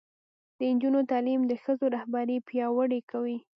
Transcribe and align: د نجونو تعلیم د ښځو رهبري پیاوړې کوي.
د 0.57 0.59
نجونو 0.73 0.99
تعلیم 1.11 1.41
د 1.47 1.51
ښځو 1.63 1.85
رهبري 1.95 2.37
پیاوړې 2.47 3.01
کوي. 3.11 3.37